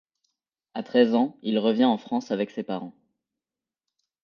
À 0.73 0.81
treize 0.81 1.13
ans, 1.13 1.37
il 1.43 1.59
revient 1.59 1.85
en 1.85 1.99
France 1.99 2.31
avec 2.31 2.49
ses 2.49 2.63
parents. 2.63 2.95